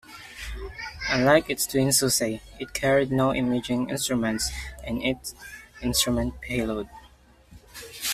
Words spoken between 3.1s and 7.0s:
no imaging instruments in its instrument payload.